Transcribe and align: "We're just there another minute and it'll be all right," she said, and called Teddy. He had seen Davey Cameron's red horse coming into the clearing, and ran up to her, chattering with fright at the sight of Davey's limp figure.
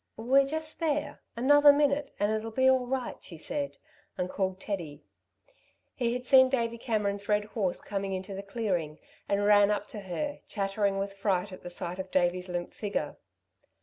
"We're 0.17 0.47
just 0.47 0.79
there 0.79 1.19
another 1.35 1.71
minute 1.71 2.11
and 2.19 2.31
it'll 2.31 2.49
be 2.49 2.67
all 2.67 2.87
right," 2.87 3.21
she 3.21 3.37
said, 3.37 3.77
and 4.17 4.31
called 4.31 4.59
Teddy. 4.59 5.03
He 5.93 6.13
had 6.13 6.25
seen 6.25 6.49
Davey 6.49 6.79
Cameron's 6.79 7.29
red 7.29 7.45
horse 7.45 7.81
coming 7.81 8.11
into 8.13 8.33
the 8.33 8.41
clearing, 8.41 8.97
and 9.29 9.45
ran 9.45 9.69
up 9.69 9.87
to 9.89 9.99
her, 9.99 10.39
chattering 10.47 10.97
with 10.97 11.13
fright 11.13 11.51
at 11.51 11.61
the 11.61 11.69
sight 11.69 11.99
of 11.99 12.09
Davey's 12.09 12.49
limp 12.49 12.73
figure. 12.73 13.17